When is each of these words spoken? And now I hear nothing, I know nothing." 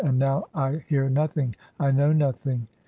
And 0.03 0.17
now 0.17 0.45
I 0.55 0.83
hear 0.87 1.11
nothing, 1.11 1.55
I 1.79 1.91
know 1.91 2.11
nothing." 2.11 2.67